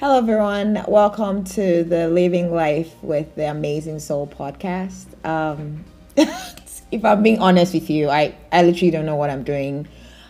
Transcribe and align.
Hello, 0.00 0.16
everyone. 0.16 0.84
Welcome 0.86 1.42
to 1.42 1.82
the 1.82 2.06
Living 2.06 2.54
Life 2.54 2.94
with 3.02 3.34
the 3.34 3.50
Amazing 3.50 3.98
Soul 3.98 4.28
podcast. 4.28 5.06
Um, 5.26 5.84
if 6.16 7.04
I'm 7.04 7.24
being 7.24 7.40
honest 7.40 7.74
with 7.74 7.90
you, 7.90 8.08
I, 8.08 8.36
I 8.52 8.62
literally 8.62 8.92
don't 8.92 9.06
know 9.06 9.16
what 9.16 9.28
I'm 9.28 9.42
doing. 9.42 9.88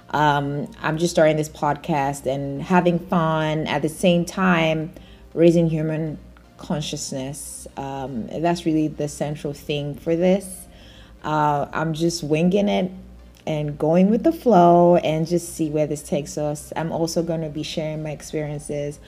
Um, 0.08 0.70
I'm 0.80 0.96
just 0.96 1.12
starting 1.12 1.36
this 1.36 1.50
podcast 1.50 2.24
and 2.24 2.62
having 2.62 2.98
fun 2.98 3.66
at 3.66 3.82
the 3.82 3.90
same 3.90 4.24
time, 4.24 4.90
raising 5.34 5.68
human 5.68 6.18
consciousness. 6.56 7.68
Um, 7.76 8.26
that's 8.28 8.64
really 8.64 8.88
the 8.88 9.06
central 9.06 9.52
thing 9.52 9.96
for 9.96 10.16
this. 10.16 10.66
Uh, 11.22 11.66
I'm 11.74 11.92
just 11.92 12.24
winging 12.24 12.70
it 12.70 12.90
and 13.46 13.78
going 13.78 14.08
with 14.08 14.24
the 14.24 14.32
flow 14.32 14.96
and 14.96 15.26
just 15.26 15.54
see 15.54 15.68
where 15.68 15.86
this 15.86 16.02
takes 16.02 16.38
us. 16.38 16.72
I'm 16.74 16.90
also 16.90 17.22
going 17.22 17.42
to 17.42 17.50
be 17.50 17.62
sharing 17.62 18.02
my 18.02 18.12
experiences 18.12 18.98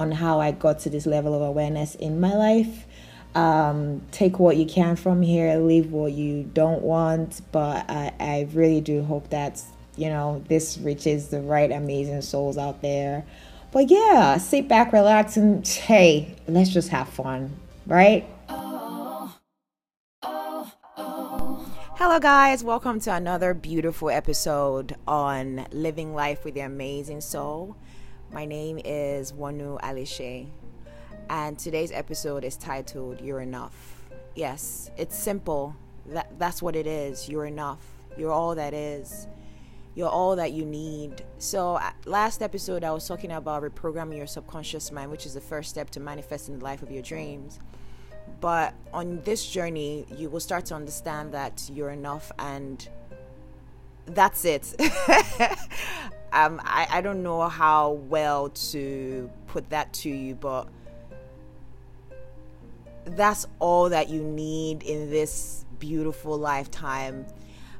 on 0.00 0.10
how 0.10 0.40
I 0.40 0.50
got 0.50 0.78
to 0.80 0.90
this 0.90 1.04
level 1.04 1.34
of 1.34 1.42
awareness 1.42 1.94
in 1.94 2.20
my 2.20 2.34
life. 2.34 2.86
Um, 3.34 4.00
take 4.10 4.38
what 4.38 4.56
you 4.56 4.64
can 4.64 4.96
from 4.96 5.20
here, 5.20 5.54
leave 5.58 5.92
what 5.92 6.12
you 6.12 6.42
don't 6.42 6.80
want. 6.80 7.42
But 7.52 7.84
I, 7.90 8.12
I 8.18 8.48
really 8.54 8.80
do 8.80 9.02
hope 9.02 9.28
that, 9.28 9.62
you 9.96 10.08
know, 10.08 10.42
this 10.48 10.78
reaches 10.78 11.28
the 11.28 11.42
right 11.42 11.70
amazing 11.70 12.22
souls 12.22 12.56
out 12.56 12.80
there. 12.80 13.26
But 13.72 13.90
yeah, 13.90 14.38
sit 14.38 14.68
back, 14.68 14.94
relax, 14.94 15.36
and 15.36 15.68
hey, 15.68 16.34
let's 16.48 16.70
just 16.70 16.88
have 16.88 17.08
fun, 17.10 17.54
right? 17.86 18.24
Hello, 22.02 22.18
guys. 22.18 22.64
Welcome 22.64 23.00
to 23.00 23.14
another 23.14 23.52
beautiful 23.52 24.08
episode 24.08 24.96
on 25.06 25.66
Living 25.70 26.14
Life 26.14 26.46
with 26.46 26.54
the 26.54 26.60
Amazing 26.60 27.20
Soul. 27.20 27.76
My 28.32 28.44
name 28.44 28.78
is 28.84 29.32
Wanu 29.32 29.80
Alishe, 29.80 30.46
and 31.28 31.58
today's 31.58 31.90
episode 31.90 32.44
is 32.44 32.56
titled 32.56 33.20
You're 33.20 33.40
Enough. 33.40 33.74
Yes, 34.36 34.88
it's 34.96 35.16
simple. 35.16 35.74
That, 36.06 36.38
that's 36.38 36.62
what 36.62 36.76
it 36.76 36.86
is. 36.86 37.28
You're 37.28 37.46
enough. 37.46 37.84
You're 38.16 38.30
all 38.30 38.54
that 38.54 38.72
is. 38.72 39.26
You're 39.96 40.08
all 40.08 40.36
that 40.36 40.52
you 40.52 40.64
need. 40.64 41.24
So, 41.38 41.74
uh, 41.74 41.90
last 42.04 42.40
episode, 42.40 42.84
I 42.84 42.92
was 42.92 43.08
talking 43.08 43.32
about 43.32 43.64
reprogramming 43.64 44.16
your 44.16 44.28
subconscious 44.28 44.92
mind, 44.92 45.10
which 45.10 45.26
is 45.26 45.34
the 45.34 45.40
first 45.40 45.68
step 45.68 45.90
to 45.90 46.00
manifesting 46.00 46.60
the 46.60 46.64
life 46.64 46.82
of 46.82 46.92
your 46.92 47.02
dreams. 47.02 47.58
But 48.40 48.74
on 48.94 49.22
this 49.24 49.44
journey, 49.44 50.06
you 50.16 50.30
will 50.30 50.38
start 50.38 50.66
to 50.66 50.76
understand 50.76 51.34
that 51.34 51.68
you're 51.74 51.90
enough 51.90 52.30
and 52.38 52.88
that's 54.06 54.44
it. 54.44 54.72
um, 56.32 56.60
I, 56.64 56.86
I 56.90 57.00
don't 57.00 57.22
know 57.22 57.48
how 57.48 57.92
well 57.92 58.50
to 58.50 59.30
put 59.46 59.68
that 59.70 59.92
to 59.94 60.08
you, 60.08 60.34
but 60.34 60.68
that's 63.04 63.46
all 63.58 63.88
that 63.88 64.08
you 64.08 64.22
need 64.22 64.82
in 64.82 65.10
this 65.10 65.64
beautiful 65.78 66.38
lifetime. 66.38 67.26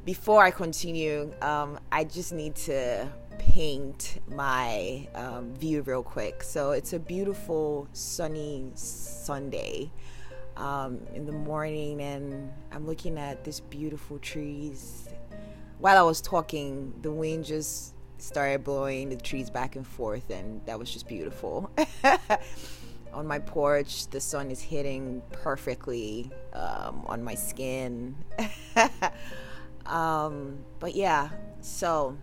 Before 0.05 0.43
I 0.43 0.51
continue, 0.51 1.33
um, 1.43 1.79
I 1.93 2.05
just 2.05 2.33
need 2.33 2.55
to 2.57 3.07
paint 3.39 4.21
my 4.29 5.07
um, 5.15 5.55
view 5.55 5.83
real 5.83 6.03
quick. 6.03 6.43
So 6.43 6.73
it's 6.73 6.93
a 6.93 6.99
beautiful 6.99 7.89
sunny 7.93 8.71
Sunday 8.75 9.91
um, 10.57 11.01
in 11.15 11.25
the 11.25 11.33
morning, 11.33 12.01
and 12.01 12.51
I'm 12.73 12.87
looking 12.87 13.19
at 13.19 13.45
these 13.45 13.61
beautiful 13.61 14.19
trees. 14.19 15.09
While 15.79 15.97
I 15.97 16.03
was 16.03 16.21
talking, 16.21 16.93
the 17.03 17.11
wind 17.11 17.45
just 17.45 17.95
started 18.23 18.65
blowing 18.65 19.09
the 19.09 19.17
trees 19.17 19.51
back 19.51 19.77
and 19.77 19.87
forth, 19.87 20.31
and 20.31 20.61
that 20.67 20.79
was 20.79 20.91
just 20.91 21.09
beautiful. 21.09 21.71
on 23.13 23.27
my 23.27 23.39
porch, 23.39 24.07
the 24.09 24.21
sun 24.21 24.51
is 24.51 24.61
hitting 24.61 25.23
perfectly 25.33 26.31
um, 26.53 27.05
on 27.07 27.23
my 27.23 27.35
skin. 27.35 28.15
um, 29.87 30.59
but 30.79 30.95
yeah, 30.95 31.31
so 31.61 32.17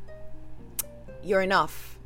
you're 1.23 1.41
enough. 1.41 1.99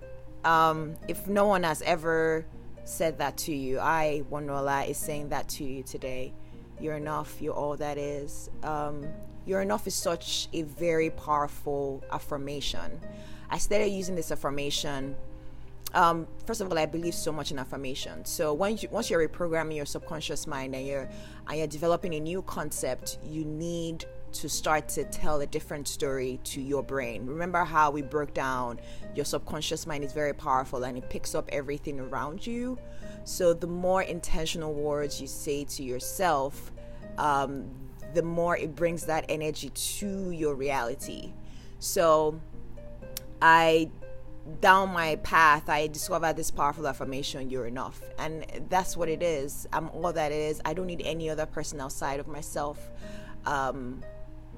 Um, 0.43 0.95
if 1.07 1.27
no 1.27 1.45
one 1.45 1.63
has 1.63 1.81
ever 1.83 2.45
said 2.91 3.17
that 3.19 3.37
to 3.37 3.55
you. 3.55 3.79
I, 3.79 4.23
Wanola, 4.29 4.87
is 4.87 4.97
saying 4.97 5.29
that 5.29 5.47
to 5.49 5.63
you 5.63 5.83
today. 5.83 6.33
You're 6.79 6.95
enough. 6.95 7.41
You're 7.41 7.53
all 7.53 7.77
that 7.77 7.97
is. 7.97 8.49
Um, 8.63 9.07
you're 9.45 9.61
enough 9.61 9.87
is 9.87 9.95
such 9.95 10.49
a 10.53 10.63
very 10.63 11.09
powerful 11.09 12.03
affirmation. 12.11 12.99
I 13.51 13.57
started 13.57 13.89
using 13.89 14.15
this 14.15 14.31
affirmation. 14.31 15.15
Um, 15.93 16.25
first 16.45 16.61
of 16.61 16.71
all, 16.71 16.79
I 16.79 16.85
believe 16.85 17.13
so 17.13 17.33
much 17.33 17.51
in 17.51 17.59
affirmation. 17.59 18.23
So 18.23 18.53
once 18.53 18.81
you, 18.81 18.89
once 18.89 19.09
you're 19.09 19.27
reprogramming 19.27 19.75
your 19.75 19.85
subconscious 19.85 20.47
mind 20.47 20.73
and 20.73 20.87
you're 20.87 21.09
and 21.47 21.57
you're 21.57 21.67
developing 21.67 22.15
a 22.15 22.19
new 22.19 22.41
concept, 22.43 23.17
you 23.25 23.43
need 23.43 24.05
to 24.31 24.47
start 24.47 24.87
to 24.87 25.03
tell 25.03 25.41
a 25.41 25.45
different 25.45 25.89
story 25.89 26.39
to 26.45 26.61
your 26.61 26.81
brain. 26.81 27.25
Remember 27.25 27.65
how 27.65 27.91
we 27.91 28.01
broke 28.01 28.33
down 28.33 28.79
your 29.13 29.25
subconscious 29.25 29.85
mind 29.85 30.05
is 30.05 30.13
very 30.13 30.33
powerful 30.33 30.83
and 30.85 30.97
it 30.97 31.09
picks 31.09 31.35
up 31.35 31.49
everything 31.51 31.99
around 31.99 32.47
you. 32.47 32.77
So, 33.25 33.53
the 33.53 33.67
more 33.67 34.01
intentional 34.01 34.73
words 34.73 35.19
you 35.19 35.27
say 35.27 35.65
to 35.65 35.83
yourself, 35.83 36.71
um, 37.17 37.69
the 38.13 38.23
more 38.23 38.55
it 38.55 38.75
brings 38.75 39.05
that 39.07 39.25
energy 39.27 39.69
to 39.69 40.31
your 40.31 40.55
reality. 40.55 41.33
So, 41.79 42.39
I 43.41 43.89
down 44.59 44.89
my 44.89 45.17
path, 45.17 45.69
I 45.69 45.87
discovered 45.87 46.35
this 46.35 46.49
powerful 46.49 46.87
affirmation 46.87 47.49
you're 47.49 47.67
enough. 47.67 48.01
And 48.17 48.45
that's 48.69 48.97
what 48.97 49.07
it 49.07 49.21
is. 49.21 49.67
I'm 49.71 49.89
all 49.89 50.11
that 50.13 50.31
is. 50.31 50.61
I 50.65 50.73
don't 50.73 50.87
need 50.87 51.01
any 51.05 51.29
other 51.29 51.45
person 51.45 51.79
outside 51.79 52.19
of 52.19 52.27
myself. 52.27 52.89
Um, 53.45 54.01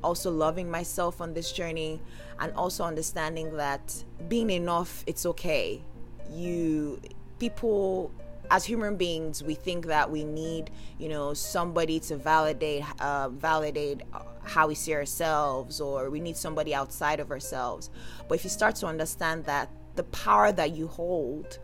also 0.03 0.29
loving 0.29 0.69
myself 0.69 1.21
on 1.21 1.33
this 1.33 1.51
journey 1.51 2.01
and 2.39 2.53
also 2.53 2.83
understanding 2.83 3.55
that 3.55 4.03
being 4.27 4.49
enough 4.49 5.03
it's 5.07 5.25
okay 5.25 5.81
you 6.29 6.99
people 7.39 8.11
as 8.51 8.65
human 8.65 8.97
beings 8.97 9.41
we 9.41 9.55
think 9.55 9.85
that 9.85 10.09
we 10.11 10.25
need 10.25 10.69
you 10.99 11.07
know 11.07 11.33
somebody 11.33 11.99
to 12.01 12.17
validate 12.17 12.83
uh, 13.01 13.29
validate 13.29 14.01
how 14.45 14.67
we 14.67 14.75
see 14.75 14.93
ourselves 14.93 15.79
or 15.79 16.09
we 16.09 16.19
need 16.19 16.35
somebody 16.35 16.73
outside 16.73 17.19
of 17.19 17.31
ourselves 17.31 17.89
but 18.27 18.35
if 18.35 18.43
you 18.43 18.49
start 18.49 18.75
to 18.75 18.85
understand 18.85 19.43
that 19.45 19.69
the 19.95 20.03
power 20.05 20.51
that 20.51 20.75
you 20.75 20.87
hold 20.87 21.59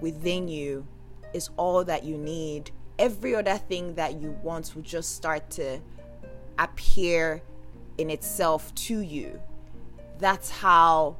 within 0.00 0.48
you 0.48 0.86
is 1.32 1.50
all 1.56 1.84
that 1.84 2.04
you 2.04 2.16
need 2.16 2.70
every 2.98 3.34
other 3.34 3.56
thing 3.56 3.94
that 3.94 4.20
you 4.20 4.30
want 4.42 4.74
will 4.74 4.82
just 4.82 5.16
start 5.16 5.50
to 5.50 5.80
appear 6.58 7.42
in 7.98 8.10
itself 8.10 8.74
to 8.74 9.00
you. 9.00 9.40
That's 10.18 10.50
how 10.50 11.16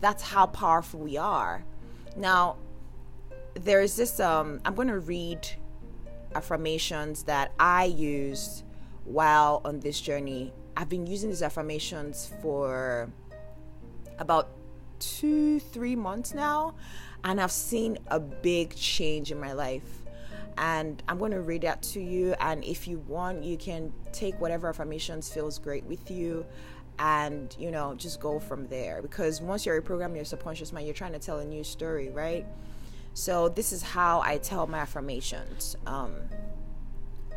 that's 0.00 0.22
how 0.22 0.46
powerful 0.46 1.00
we 1.00 1.16
are. 1.18 1.64
Now, 2.16 2.56
there's 3.54 3.96
this 3.96 4.20
um 4.20 4.60
I'm 4.64 4.74
going 4.74 4.88
to 4.88 5.00
read 5.00 5.46
affirmations 6.34 7.24
that 7.24 7.52
I 7.58 7.84
used 7.86 8.64
while 9.04 9.60
on 9.64 9.80
this 9.80 10.00
journey. 10.00 10.52
I've 10.76 10.88
been 10.88 11.06
using 11.06 11.30
these 11.30 11.42
affirmations 11.42 12.32
for 12.40 13.10
about 14.18 14.50
2-3 15.00 15.96
months 15.96 16.34
now 16.34 16.74
and 17.24 17.40
I've 17.40 17.52
seen 17.52 17.98
a 18.08 18.20
big 18.20 18.74
change 18.76 19.30
in 19.30 19.40
my 19.40 19.52
life 19.52 20.00
and 20.58 21.02
I'm 21.08 21.18
going 21.18 21.32
to 21.32 21.40
read 21.40 21.62
that 21.62 21.82
to 21.82 22.00
you. 22.00 22.34
And 22.40 22.62
if 22.64 22.86
you 22.86 22.98
want, 23.08 23.44
you 23.44 23.56
can 23.56 23.92
take 24.12 24.38
whatever 24.40 24.68
affirmations 24.68 25.32
feels 25.32 25.58
great 25.58 25.84
with 25.84 26.10
you 26.10 26.44
and 27.00 27.56
you 27.58 27.70
know 27.70 27.94
just 27.94 28.20
go 28.20 28.38
from 28.38 28.68
there 28.68 29.00
because 29.00 29.40
once 29.40 29.64
you're 29.64 29.80
reprogramming 29.80 30.16
your 30.16 30.24
subconscious 30.24 30.70
mind 30.70 30.86
you're 30.86 30.94
trying 30.94 31.12
to 31.12 31.18
tell 31.18 31.38
a 31.38 31.44
new 31.44 31.64
story 31.64 32.10
right 32.10 32.46
so 33.14 33.48
this 33.48 33.72
is 33.72 33.82
how 33.82 34.20
i 34.20 34.36
tell 34.36 34.66
my 34.66 34.78
affirmations 34.78 35.76
um, 35.86 36.12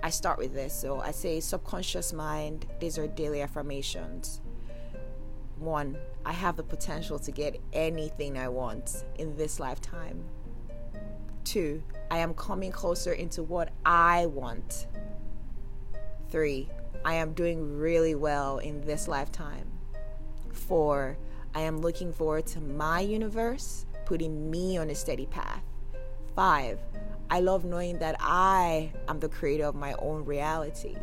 i 0.03 0.09
start 0.09 0.38
with 0.38 0.53
this 0.53 0.73
so 0.73 1.00
i 1.00 1.09
say 1.09 1.39
subconscious 1.39 2.13
mind 2.13 2.67
these 2.79 3.00
are 3.00 3.07
daily 3.07 3.41
affirmations 3.41 4.41
one 5.57 5.97
i 6.25 6.31
have 6.31 6.55
the 6.55 6.63
potential 6.63 7.17
to 7.17 7.31
get 7.31 7.59
anything 7.73 8.38
i 8.38 8.47
want 8.47 9.03
in 9.17 9.35
this 9.35 9.59
lifetime 9.59 10.23
two 11.44 11.81
I 12.13 12.19
am 12.19 12.35
coming 12.35 12.71
closer 12.71 13.13
into 13.13 13.41
what 13.41 13.71
I 13.83 14.27
want. 14.27 14.85
Three, 16.29 16.69
I 17.03 17.15
am 17.15 17.33
doing 17.33 17.79
really 17.79 18.13
well 18.13 18.59
in 18.59 18.81
this 18.81 19.07
lifetime. 19.07 19.67
Four, 20.51 21.17
I 21.55 21.61
am 21.61 21.81
looking 21.81 22.13
forward 22.13 22.45
to 22.47 22.61
my 22.61 23.00
universe 23.00 23.88
putting 24.05 24.51
me 24.51 24.77
on 24.77 24.91
a 24.91 24.95
steady 24.95 25.25
path. 25.25 25.63
Five, 26.35 26.79
I 27.30 27.40
love 27.40 27.66
knowing 27.66 28.00
that 28.00 28.16
I 28.20 28.92
am 29.08 29.20
the 29.20 29.30
creator 29.30 29.66
of 29.66 29.75
my 29.75 29.94
own 29.94 30.25
reality. 30.25 30.96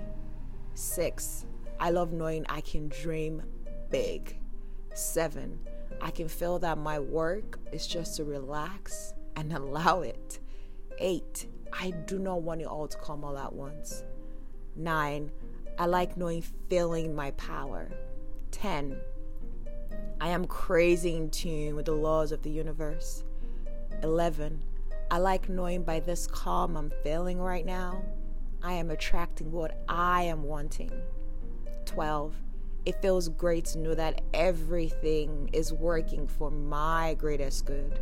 Six, 0.75 1.47
I 1.79 1.91
love 1.91 2.13
knowing 2.13 2.47
I 2.49 2.61
can 2.61 2.89
dream 2.89 3.43
big. 3.91 4.37
Seven, 4.95 5.59
I 6.01 6.11
can 6.11 6.29
feel 6.29 6.59
that 6.61 6.79
my 6.79 6.99
work 6.99 7.59
is 7.73 7.87
just 7.87 8.17
to 8.17 8.25
relax 8.25 9.15
and 9.37 9.53
allow 9.57 10.01
it. 10.01 10.39
Eight, 10.99 11.47
I 11.73 11.91
do 11.91 12.19
not 12.19 12.43
want 12.43 12.61
it 12.61 12.67
all 12.67 12.89
to 12.89 12.99
come 12.99 13.25
all 13.25 13.39
at 13.39 13.53
once. 13.53 14.05
Nine, 14.77 15.31
I 15.79 15.87
like 15.87 16.17
knowing 16.17 16.43
feeling 16.69 17.15
my 17.15 17.31
power. 17.33 17.91
10. 18.51 18.97
I 20.21 20.29
am 20.29 20.47
crazy 20.47 21.17
in 21.17 21.31
tune 21.31 21.75
with 21.75 21.87
the 21.87 21.93
laws 21.93 22.33
of 22.33 22.43
the 22.43 22.51
universe. 22.51 23.25
11. 24.03 24.63
I 25.13 25.19
like 25.19 25.49
knowing 25.49 25.83
by 25.83 25.99
this 25.99 26.29
calm 26.29 26.77
I'm 26.77 26.93
feeling 27.03 27.41
right 27.41 27.67
now, 27.67 28.05
I 28.63 28.75
am 28.75 28.91
attracting 28.91 29.51
what 29.51 29.83
I 29.89 30.23
am 30.23 30.45
wanting. 30.45 30.93
12. 31.87 32.33
It 32.87 33.03
feels 33.03 33.29
great 33.29 33.65
to 33.67 33.79
know 33.79 33.95
that 33.97 34.21
everything 34.33 35.51
is 35.53 35.73
working 35.73 36.29
for 36.29 36.53
my 36.53 37.17
greatest 37.19 37.67
good. 37.67 37.99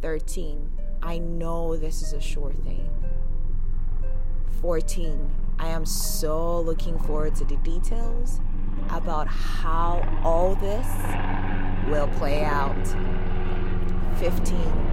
13. 0.00 0.70
I 1.02 1.18
know 1.18 1.76
this 1.76 2.02
is 2.02 2.12
a 2.12 2.20
sure 2.20 2.52
thing. 2.52 2.88
14. 4.60 5.28
I 5.58 5.68
am 5.68 5.84
so 5.84 6.60
looking 6.60 7.00
forward 7.00 7.34
to 7.36 7.44
the 7.44 7.56
details 7.56 8.40
about 8.90 9.26
how 9.26 10.08
all 10.22 10.54
this 10.54 10.86
will 11.88 12.08
play 12.18 12.44
out. 12.44 12.86
15. 14.18 14.91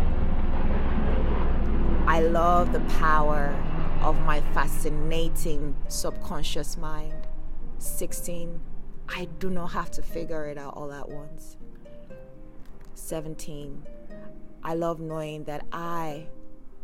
I 2.09 2.21
love 2.21 2.73
the 2.73 2.79
power 2.97 3.55
of 4.01 4.19
my 4.21 4.41
fascinating 4.55 5.75
subconscious 5.89 6.75
mind. 6.75 7.27
16. 7.77 8.59
I 9.07 9.25
do 9.37 9.51
not 9.51 9.67
have 9.67 9.91
to 9.91 10.01
figure 10.01 10.45
it 10.45 10.57
out 10.57 10.73
all 10.75 10.91
at 10.91 11.07
once. 11.07 11.57
17. 12.95 13.83
I 14.63 14.73
love 14.73 14.99
knowing 14.99 15.43
that 15.43 15.67
I 15.71 16.25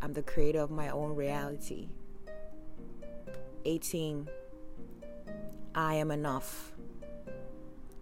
am 0.00 0.12
the 0.12 0.22
creator 0.22 0.60
of 0.60 0.70
my 0.70 0.90
own 0.90 1.16
reality. 1.16 1.88
18. 3.64 4.28
I 5.74 5.94
am 5.94 6.12
enough. 6.12 6.70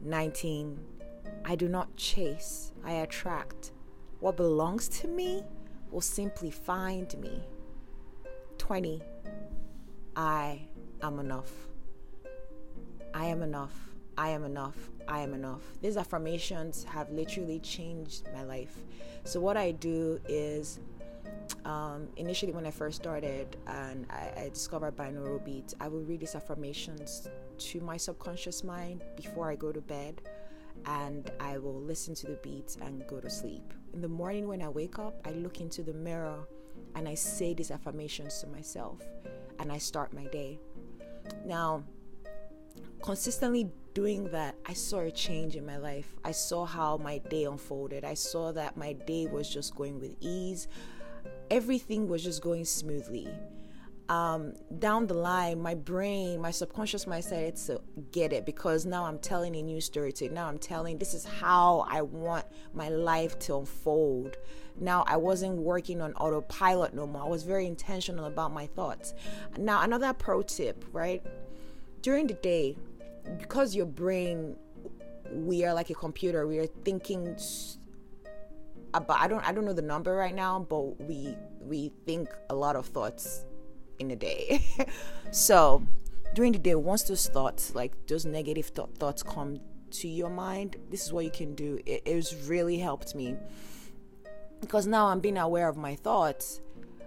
19. 0.03 0.79
I 1.47 1.55
do 1.55 1.69
not 1.69 1.97
chase, 1.97 2.73
I 2.85 2.93
attract. 2.93 3.73
What 4.21 4.37
belongs 4.37 4.89
to 5.01 5.09
me 5.09 5.43
will 5.95 6.01
simply 6.01 6.51
find 6.51 7.17
me. 7.19 7.41
20. 8.59 9.01
I 10.17 10.61
am 11.03 11.21
enough. 11.21 11.53
I 13.15 13.27
am 13.27 13.43
enough. 13.43 13.73
I 14.19 14.31
am 14.31 14.45
enough. 14.45 14.77
I 15.07 15.21
am 15.21 15.35
enough. 15.35 15.63
These 15.81 15.97
affirmations 15.97 16.85
have 16.85 17.11
literally 17.11 17.61
changed 17.61 18.29
my 18.35 18.43
life. 18.43 18.77
So, 19.23 19.41
what 19.41 19.57
I 19.57 19.71
do 19.71 20.21
is 20.29 20.81
um, 21.65 22.09
initially 22.17 22.53
when 22.53 22.67
I 22.67 22.71
first 22.71 22.97
started 22.97 23.57
and 23.67 24.07
I, 24.11 24.33
I 24.37 24.49
discovered 24.53 24.97
binaural 24.97 25.45
beats, 25.45 25.75
I 25.81 25.89
would 25.89 26.09
read 26.09 26.21
these 26.21 26.35
affirmations 26.35 27.29
to 27.57 27.81
my 27.81 27.97
subconscious 27.97 28.65
mind 28.65 29.03
before 29.17 29.49
I 29.51 29.55
go 29.55 29.71
to 29.73 29.81
bed 29.81 30.23
and 30.87 31.31
I 31.41 31.59
will 31.59 31.81
listen 31.81 32.15
to 32.17 32.27
the 32.27 32.39
beats 32.43 32.77
and 32.81 33.07
go 33.07 33.21
to 33.21 33.31
sleep. 33.31 33.73
In 33.93 34.01
the 34.01 34.09
morning 34.09 34.49
when 34.49 34.63
I 34.63 34.69
wake 34.69 34.99
up, 34.99 35.15
I 35.25 35.31
look 35.31 35.61
into 35.61 35.83
the 35.83 35.93
mirror 35.93 36.47
and 36.95 37.09
I 37.09 37.15
say 37.15 37.55
these 37.55 37.71
affirmations 37.71 38.41
to 38.41 38.47
myself 38.47 39.01
and 39.59 39.71
I 39.73 39.79
start 39.79 40.13
my 40.13 40.25
day. 40.27 40.59
Now, 41.45 41.85
consistently 43.03 43.71
doing 43.95 44.31
that, 44.31 44.57
I 44.67 44.73
saw 44.73 45.01
a 45.01 45.11
change 45.11 45.57
in 45.57 45.65
my 45.65 45.77
life. 45.77 46.15
I 46.25 46.33
saw 46.33 46.65
how 46.65 46.97
my 46.97 47.19
day 47.19 47.45
unfolded. 47.45 48.05
I 48.05 48.15
saw 48.15 48.53
that 48.53 48.77
my 48.77 48.93
day 48.93 49.27
was 49.27 49.49
just 49.49 49.75
going 49.75 50.01
with 50.01 50.17
ease 50.21 50.69
everything 51.51 52.09
was 52.09 52.23
just 52.23 52.43
going 52.43 52.65
smoothly. 52.65 53.29
Um, 54.09 54.53
down 54.79 55.07
the 55.07 55.15
line, 55.15 55.63
my 55.63 55.75
brain, 55.75 56.41
my 56.41 56.51
subconscious 56.51 57.07
mind 57.07 57.25
said 57.25 57.57
to 57.57 57.81
get 58.13 58.35
it 58.35 58.45
because 58.45 58.85
now 58.85 59.07
I'm 59.07 59.19
telling 59.19 59.57
a 59.57 59.63
new 59.63 59.81
story 59.81 60.13
to 60.13 60.27
it. 60.27 60.33
Now 60.33 60.47
I'm 60.47 60.59
telling 60.59 60.99
this 60.99 61.15
is 61.15 61.25
how 61.25 61.87
I 61.89 62.03
want 62.03 62.45
my 62.75 62.91
life 62.91 63.39
to 63.41 63.57
unfold. 63.57 64.37
Now 64.79 65.05
I 65.07 65.17
wasn't 65.17 65.57
working 65.57 66.03
on 66.03 66.13
autopilot 66.15 66.93
no 66.93 67.07
more. 67.07 67.23
I 67.23 67.29
was 67.29 67.45
very 67.45 67.67
intentional 67.67 68.27
about 68.27 68.53
my 68.53 68.67
thoughts. 68.67 69.15
Now, 69.57 69.81
another 69.81 70.13
pro 70.13 70.43
tip, 70.43 70.85
right? 70.93 71.23
During 72.03 72.27
the 72.27 72.35
day, 72.35 72.77
because 73.39 73.75
your 73.75 73.87
brain, 73.87 74.57
we 75.33 75.65
are 75.65 75.73
like 75.73 75.89
a 75.89 75.95
computer, 75.95 76.47
we 76.47 76.59
are 76.59 76.67
thinking 76.67 77.39
about 78.93 79.19
I 79.19 79.29
don't 79.29 79.47
I 79.49 79.53
don't 79.53 79.65
know 79.65 79.73
the 79.73 79.83
number 79.83 80.15
right 80.15 80.35
now, 80.35 80.61
but 80.61 81.01
we 81.01 81.35
we 81.61 81.91
think 82.05 82.29
a 82.51 82.55
lot 82.55 82.77
of 82.77 82.87
thoughts 82.87 83.47
in 83.99 84.11
a 84.11 84.17
day. 84.17 84.65
so 85.31 85.83
during 86.35 86.53
the 86.53 86.59
day, 86.59 86.75
once 86.75 87.05
those 87.05 87.29
thoughts, 87.29 87.75
like 87.75 87.93
those 88.07 88.25
negative 88.25 88.75
th- 88.75 88.89
thoughts, 88.99 89.23
come 89.23 89.61
to 89.93 90.09
your 90.09 90.31
mind, 90.31 90.77
this 90.91 91.07
is 91.07 91.13
what 91.13 91.25
you 91.25 91.31
can 91.31 91.55
do. 91.55 91.79
It, 91.87 92.07
has 92.09 92.35
really 92.49 92.79
helped 92.79 93.15
me 93.15 93.37
because 94.61 94.87
now 94.87 95.07
I'm 95.07 95.21
being 95.21 95.39
aware 95.39 95.69
of 95.69 95.77
my 95.77 95.95
thoughts. 95.95 96.61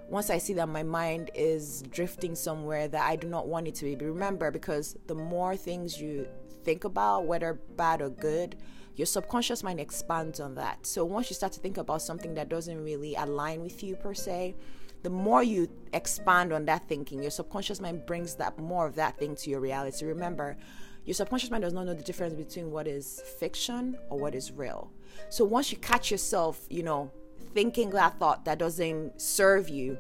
Once 0.10 0.30
I 0.30 0.38
see 0.38 0.54
that 0.54 0.70
my 0.70 0.84
mind 0.84 1.32
is 1.36 1.84
drifting 1.90 2.34
somewhere 2.36 2.88
that 2.88 3.04
I 3.04 3.18
do 3.18 3.28
not 3.28 3.48
want 3.48 3.68
it 3.68 3.76
to 3.76 3.86
be, 3.86 3.96
but 3.96 4.06
remember, 4.06 4.52
because 4.52 4.96
the 5.08 5.16
more 5.16 5.58
things 5.58 6.00
you 6.00 6.28
think 6.64 6.86
about, 6.86 7.26
whether 7.26 7.56
bad 7.76 8.02
or 8.02 8.10
good, 8.10 8.56
your 8.96 9.06
subconscious 9.06 9.64
mind 9.64 9.80
expands 9.80 10.40
on 10.40 10.56
that. 10.56 10.86
So 10.86 11.04
once 11.04 11.30
you 11.30 11.36
start 11.36 11.52
to 11.54 11.60
think 11.60 11.78
about 11.78 12.02
something 12.02 12.34
that 12.36 12.48
doesn't 12.48 12.84
really 12.84 13.16
align 13.16 13.62
with 13.62 13.84
you 13.84 13.96
per 13.96 14.14
se, 14.14 14.56
the 15.04 15.10
more 15.10 15.44
you 15.44 15.70
expand 15.94 16.52
on 16.52 16.66
that 16.66 16.88
thinking, 16.88 17.22
your 17.22 17.32
subconscious 17.32 17.80
mind 17.80 18.06
brings 18.06 18.36
that 18.36 18.58
more 18.58 18.86
of 18.86 18.96
that 18.96 19.18
thing 19.18 19.36
to 19.38 19.50
your 19.50 19.60
reality. 19.60 20.06
Remember, 20.06 20.58
your 21.06 21.14
subconscious 21.14 21.50
mind 21.50 21.64
does 21.64 21.74
not 21.74 21.86
know 21.86 21.94
the 21.94 22.04
difference 22.04 22.34
between 22.34 22.72
what 22.72 22.88
is 22.88 23.22
fiction 23.40 23.98
or 24.10 24.20
what 24.20 24.36
is 24.36 24.52
real. 24.52 24.92
So 25.30 25.46
once 25.46 25.72
you 25.72 25.78
catch 25.78 26.12
yourself, 26.12 26.66
you 26.70 26.84
know, 26.84 27.12
thinking 27.54 27.92
that 27.92 28.20
thought 28.20 28.46
that 28.46 28.58
doesn't 28.58 29.22
serve 29.22 29.70
you, 29.70 29.98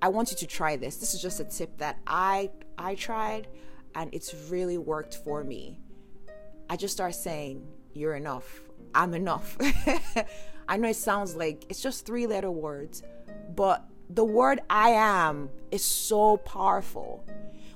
I 0.00 0.08
want 0.08 0.30
you 0.30 0.36
to 0.36 0.46
try 0.46 0.76
this. 0.76 0.96
This 0.96 1.14
is 1.14 1.22
just 1.22 1.40
a 1.40 1.44
tip 1.44 1.78
that 1.78 1.98
I 2.06 2.50
I 2.78 2.94
tried 2.94 3.48
and 3.94 4.12
it's 4.14 4.34
really 4.50 4.78
worked 4.78 5.16
for 5.16 5.42
me. 5.42 5.80
I 6.68 6.76
just 6.76 6.94
start 6.94 7.14
saying, 7.14 7.66
you're 7.94 8.14
enough. 8.14 8.60
I'm 8.94 9.14
enough. 9.14 9.56
I 10.68 10.76
know 10.76 10.88
it 10.88 10.96
sounds 10.96 11.34
like 11.34 11.64
it's 11.68 11.82
just 11.82 12.06
three 12.06 12.26
letter 12.26 12.50
words, 12.50 13.02
but 13.54 13.84
the 14.08 14.24
word 14.24 14.60
I 14.70 14.90
am 14.90 15.50
is 15.70 15.84
so 15.84 16.36
powerful. 16.38 17.24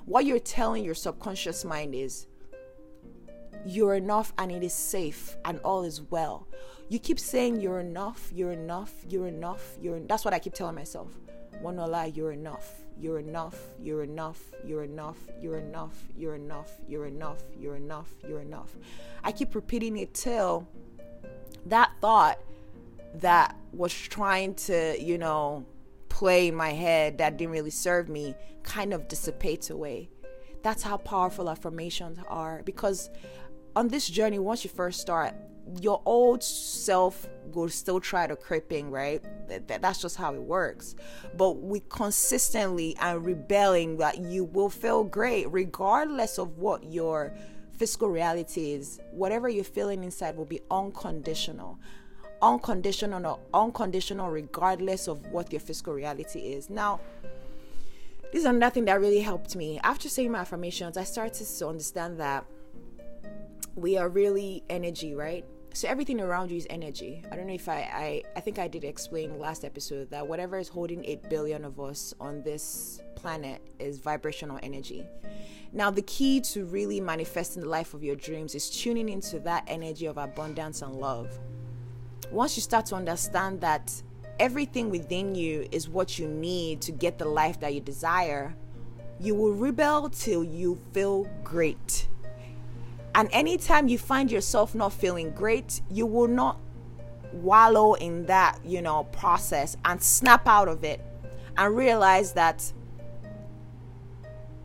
What 0.05 0.25
you're 0.25 0.39
telling 0.39 0.83
your 0.83 0.95
subconscious 0.95 1.65
mind 1.65 1.93
is 1.93 2.27
you're 3.65 3.95
enough 3.95 4.33
and 4.37 4.51
it 4.51 4.63
is 4.63 4.73
safe 4.73 5.37
and 5.45 5.59
all 5.59 5.83
is 5.83 6.01
well. 6.01 6.47
You 6.89 6.99
keep 6.99 7.19
saying 7.19 7.61
you're 7.61 7.79
enough, 7.79 8.31
you're 8.33 8.51
enough, 8.51 8.93
you're 9.07 9.27
enough, 9.27 9.77
you're 9.79 9.99
that's 10.01 10.25
what 10.25 10.33
I 10.33 10.39
keep 10.39 10.53
telling 10.53 10.75
myself. 10.75 11.09
Wanola, 11.61 12.15
you're 12.15 12.31
enough. 12.31 12.81
You're 12.99 13.19
enough, 13.19 13.57
you're 13.79 14.03
enough, 14.03 14.37
you're 14.63 14.83
enough, 14.83 15.17
you're 15.41 15.57
enough, 15.57 15.95
you're 16.15 16.35
enough, 16.35 16.71
you're 16.87 17.05
enough, 17.07 17.41
you're 17.59 17.75
enough, 17.75 18.13
you're 18.27 18.41
enough. 18.41 18.75
I 19.23 19.31
keep 19.31 19.55
repeating 19.55 19.97
it 19.97 20.13
till 20.13 20.67
that 21.65 21.93
thought 21.99 22.37
that 23.15 23.55
was 23.73 23.91
trying 23.91 24.53
to, 24.55 25.01
you 25.01 25.17
know, 25.17 25.65
play 26.21 26.49
in 26.49 26.53
my 26.53 26.69
head 26.69 27.17
that 27.17 27.35
didn't 27.35 27.51
really 27.51 27.71
serve 27.71 28.07
me 28.07 28.35
kind 28.61 28.93
of 28.93 29.07
dissipates 29.07 29.71
away. 29.71 30.07
That's 30.61 30.83
how 30.83 30.97
powerful 30.97 31.49
affirmations 31.49 32.19
are 32.27 32.61
because 32.63 33.09
on 33.75 33.87
this 33.87 34.07
journey, 34.07 34.37
once 34.37 34.63
you 34.63 34.69
first 34.69 35.01
start, 35.01 35.33
your 35.81 35.99
old 36.05 36.43
self 36.43 37.27
will 37.55 37.69
still 37.69 37.99
try 37.99 38.27
to 38.27 38.35
creep 38.35 38.71
in, 38.71 38.91
right? 38.91 39.19
That's 39.67 39.99
just 39.99 40.15
how 40.15 40.35
it 40.35 40.43
works. 40.43 40.93
But 41.35 41.53
we 41.53 41.79
consistently 41.89 42.95
and 43.01 43.25
rebelling 43.25 43.97
that 43.97 44.19
you 44.19 44.43
will 44.43 44.69
feel 44.69 45.03
great 45.03 45.51
regardless 45.51 46.37
of 46.37 46.59
what 46.59 46.83
your 46.83 47.33
physical 47.79 48.09
reality 48.09 48.73
is. 48.73 48.99
Whatever 49.09 49.49
you're 49.49 49.63
feeling 49.63 50.03
inside 50.03 50.37
will 50.37 50.45
be 50.45 50.61
unconditional. 50.69 51.79
Unconditional 52.41 53.25
or 53.25 53.39
unconditional 53.53 54.29
regardless 54.29 55.07
of 55.07 55.25
what 55.27 55.51
your 55.51 55.59
physical 55.59 55.93
reality 55.93 56.39
is. 56.39 56.69
Now, 56.69 56.99
this 58.31 58.41
is 58.41 58.45
another 58.45 58.73
thing 58.73 58.85
that 58.85 58.99
really 58.99 59.19
helped 59.19 59.55
me. 59.55 59.79
After 59.83 60.07
saying 60.07 60.31
my 60.31 60.39
affirmations, 60.39 60.97
I 60.97 61.03
started 61.03 61.33
to 61.45 61.67
understand 61.67 62.19
that 62.19 62.45
we 63.75 63.97
are 63.97 64.09
really 64.09 64.63
energy, 64.69 65.13
right? 65.13 65.45
So 65.73 65.87
everything 65.87 66.19
around 66.19 66.51
you 66.51 66.57
is 66.57 66.67
energy. 66.69 67.23
I 67.31 67.35
don't 67.35 67.47
know 67.47 67.53
if 67.53 67.69
I, 67.69 67.79
I 67.79 68.23
I 68.35 68.39
think 68.41 68.59
I 68.59 68.67
did 68.67 68.83
explain 68.83 69.39
last 69.39 69.63
episode 69.63 70.09
that 70.11 70.27
whatever 70.27 70.57
is 70.57 70.67
holding 70.67 71.05
8 71.05 71.29
billion 71.29 71.63
of 71.63 71.79
us 71.79 72.13
on 72.19 72.41
this 72.43 73.01
planet 73.15 73.61
is 73.79 73.99
vibrational 73.99 74.59
energy. 74.61 75.05
Now 75.71 75.89
the 75.89 76.01
key 76.01 76.41
to 76.41 76.65
really 76.65 76.99
manifesting 76.99 77.61
the 77.63 77.69
life 77.69 77.93
of 77.93 78.03
your 78.03 78.17
dreams 78.17 78.53
is 78.53 78.69
tuning 78.69 79.07
into 79.07 79.39
that 79.39 79.63
energy 79.67 80.07
of 80.07 80.17
abundance 80.17 80.81
and 80.81 80.95
love. 80.95 81.39
Once 82.31 82.55
you 82.55 82.61
start 82.61 82.85
to 82.85 82.95
understand 82.95 83.59
that 83.59 84.01
everything 84.39 84.89
within 84.89 85.35
you 85.35 85.67
is 85.71 85.89
what 85.89 86.17
you 86.17 86.27
need 86.27 86.81
to 86.81 86.91
get 86.91 87.17
the 87.17 87.25
life 87.25 87.59
that 87.59 87.73
you 87.73 87.81
desire, 87.81 88.55
you 89.19 89.35
will 89.35 89.53
rebel 89.53 90.09
till 90.09 90.43
you 90.43 90.79
feel 90.93 91.27
great. 91.43 92.07
And 93.13 93.27
anytime 93.33 93.89
you 93.89 93.97
find 93.97 94.31
yourself 94.31 94.73
not 94.73 94.93
feeling 94.93 95.31
great, 95.31 95.81
you 95.89 96.05
will 96.05 96.29
not 96.29 96.57
wallow 97.33 97.95
in 97.95 98.25
that, 98.27 98.59
you 98.63 98.81
know, 98.81 99.03
process 99.05 99.75
and 99.83 100.01
snap 100.01 100.47
out 100.47 100.69
of 100.69 100.85
it 100.85 101.01
and 101.57 101.75
realize 101.75 102.31
that 102.33 102.71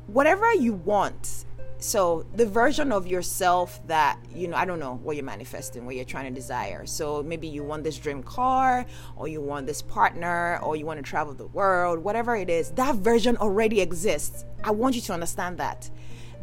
whatever 0.06 0.52
you 0.54 0.74
want 0.74 1.45
so 1.86 2.26
the 2.34 2.44
version 2.44 2.90
of 2.90 3.06
yourself 3.06 3.80
that 3.86 4.18
you 4.34 4.48
know 4.48 4.56
i 4.56 4.64
don't 4.64 4.80
know 4.80 4.96
what 5.04 5.14
you're 5.14 5.24
manifesting 5.24 5.86
what 5.86 5.94
you're 5.94 6.04
trying 6.04 6.24
to 6.32 6.34
desire. 6.34 6.84
So 6.84 7.22
maybe 7.22 7.46
you 7.46 7.62
want 7.62 7.84
this 7.84 7.96
dream 7.96 8.22
car 8.24 8.86
or 9.14 9.28
you 9.28 9.40
want 9.40 9.66
this 9.66 9.82
partner 9.82 10.58
or 10.62 10.74
you 10.74 10.84
want 10.84 10.98
to 10.98 11.02
travel 11.02 11.32
the 11.32 11.46
world 11.46 12.00
whatever 12.00 12.34
it 12.34 12.50
is 12.50 12.70
that 12.72 12.96
version 12.96 13.36
already 13.36 13.80
exists. 13.80 14.44
I 14.64 14.72
want 14.72 14.96
you 14.96 15.00
to 15.02 15.12
understand 15.12 15.58
that. 15.58 15.88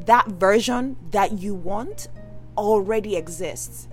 That 0.05 0.27
version 0.27 0.95
that 1.11 1.33
you 1.33 1.55
want 1.55 2.07
already 2.57 3.17
exists. 3.17 3.89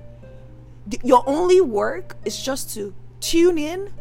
Your 1.02 1.24
only 1.26 1.60
work 1.60 2.16
is 2.24 2.40
just 2.40 2.72
to 2.74 2.94
tune 3.18 3.58
in 3.58 3.92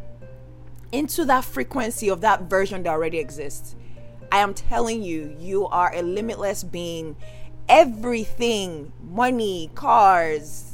into 0.92 1.26
that 1.26 1.46
frequency 1.46 2.10
of 2.10 2.22
that 2.22 2.44
version 2.44 2.84
that 2.84 2.90
already 2.90 3.18
exists 3.18 3.76
I 4.32 4.40
am 4.40 4.54
telling 4.54 5.02
you, 5.02 5.36
you 5.40 5.68
are 5.68 5.94
a 5.94 6.02
limitless 6.02 6.64
being. 6.64 7.16
Everything, 7.68 8.92
money, 9.02 9.72
cars, 9.76 10.74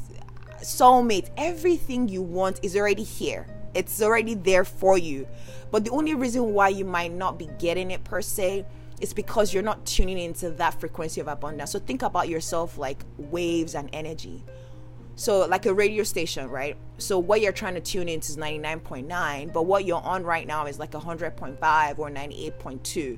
soulmate, 0.61 1.29
everything 1.37 2.07
you 2.07 2.21
want 2.21 2.59
is 2.63 2.75
already 2.75 3.03
here. 3.03 3.47
It's 3.73 4.01
already 4.01 4.33
there 4.33 4.65
for 4.65 4.97
you. 4.97 5.27
But 5.71 5.83
the 5.83 5.91
only 5.91 6.13
reason 6.13 6.53
why 6.53 6.69
you 6.69 6.85
might 6.85 7.13
not 7.13 7.37
be 7.37 7.49
getting 7.59 7.91
it 7.91 8.03
per 8.03 8.21
se 8.21 8.65
is 9.01 9.13
because 9.13 9.53
you're 9.53 9.63
not 9.63 9.85
tuning 9.85 10.17
into 10.17 10.49
that 10.51 10.79
frequency 10.79 11.19
of 11.19 11.27
abundance. 11.27 11.71
So 11.71 11.79
think 11.79 12.01
about 12.01 12.29
yourself 12.29 12.77
like 12.77 13.03
waves 13.17 13.75
and 13.75 13.89
energy. 13.91 14.43
So, 15.17 15.45
like 15.47 15.65
a 15.65 15.73
radio 15.73 16.03
station, 16.03 16.49
right? 16.49 16.75
So, 16.97 17.17
what 17.19 17.39
you're 17.39 17.53
trying 17.53 17.75
to 17.75 17.79
tune 17.79 18.09
into 18.09 18.31
is 18.31 18.35
99.9, 18.35 19.53
but 19.53 19.65
what 19.65 19.85
you're 19.85 20.01
on 20.01 20.23
right 20.25 20.45
now 20.45 20.65
is 20.65 20.77
like 20.77 20.91
100.5 20.91 21.99
or 21.99 22.09
98.2 22.09 23.17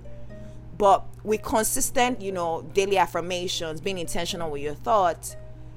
but 0.78 1.06
with 1.24 1.42
consistent, 1.42 2.22
you 2.22 2.32
know, 2.32 2.62
daily 2.74 2.98
affirmations, 2.98 3.82
being 3.82 3.98
intentional 3.98 4.52
with 4.52 4.62
your 4.62 4.76
thoughts, 4.76 5.36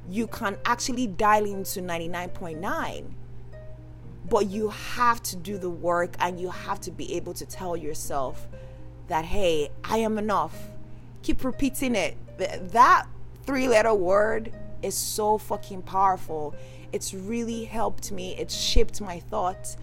you 0.09 0.27
can 0.27 0.59
actually 0.65 1.07
dial 1.07 1.45
into 1.45 1.81
99.9. 1.81 3.13
But 4.29 4.47
you 4.47 4.69
have 4.69 5.23
to 5.25 5.37
do 5.37 5.59
the 5.59 5.71
work 5.71 6.15
and 6.21 6.39
you 6.39 6.51
have 6.51 6.81
to 6.83 6.91
be 6.91 7.15
able 7.15 7.35
to 7.35 7.47
tell 7.47 7.77
yourself 7.77 8.47
that, 9.09 9.25
hey, 9.25 9.71
I 9.85 9.99
am 9.99 10.19
enough. 10.19 10.55
Keep 11.23 11.45
repeating 11.45 11.95
it. 11.95 12.17
That 12.73 13.07
three 13.45 13.69
letter 13.69 13.95
word 13.95 14.53
is 14.83 14.95
so 14.95 15.39
fucking 15.39 15.83
powerful. 15.83 16.55
It's 16.93 17.15
really 17.15 17.65
helped 17.65 18.13
me, 18.13 18.37
it's 18.37 18.55
shaped 18.55 19.01
my 19.01 19.21
thoughts 19.21 19.77